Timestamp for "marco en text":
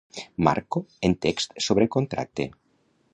0.47-1.53